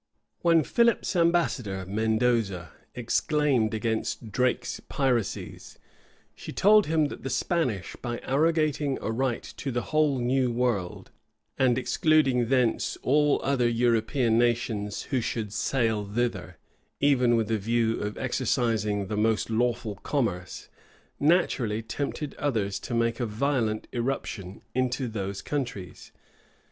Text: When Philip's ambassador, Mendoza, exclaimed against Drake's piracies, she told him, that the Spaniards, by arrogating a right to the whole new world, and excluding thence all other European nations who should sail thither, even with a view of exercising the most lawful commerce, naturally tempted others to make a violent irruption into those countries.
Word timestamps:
When 0.41 0.63
Philip's 0.63 1.15
ambassador, 1.15 1.85
Mendoza, 1.85 2.71
exclaimed 2.95 3.75
against 3.75 4.31
Drake's 4.31 4.79
piracies, 4.89 5.77
she 6.33 6.51
told 6.51 6.87
him, 6.87 7.09
that 7.09 7.21
the 7.21 7.29
Spaniards, 7.29 7.95
by 8.01 8.19
arrogating 8.23 8.97
a 8.99 9.11
right 9.11 9.43
to 9.57 9.71
the 9.71 9.83
whole 9.93 10.17
new 10.17 10.51
world, 10.51 11.11
and 11.55 11.77
excluding 11.77 12.47
thence 12.47 12.97
all 13.03 13.39
other 13.43 13.69
European 13.69 14.39
nations 14.39 15.03
who 15.03 15.21
should 15.21 15.53
sail 15.53 16.03
thither, 16.03 16.57
even 16.99 17.35
with 17.35 17.51
a 17.51 17.59
view 17.59 17.99
of 18.01 18.17
exercising 18.17 19.05
the 19.05 19.15
most 19.17 19.51
lawful 19.51 19.97
commerce, 19.97 20.67
naturally 21.19 21.83
tempted 21.83 22.33
others 22.39 22.79
to 22.79 22.95
make 22.95 23.19
a 23.19 23.27
violent 23.27 23.87
irruption 23.93 24.63
into 24.73 25.07
those 25.07 25.43
countries. 25.43 26.11